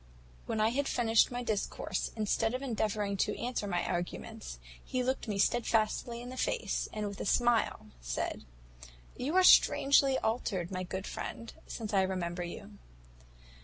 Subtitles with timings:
[0.47, 5.27] "When I had finished my discourse, instead of endeavouring to answer my arguments, he looked
[5.27, 8.43] me stedfastly in the face, and with a smile said,
[9.19, 12.79] `You are strangely altered, my good friend, since I remember you.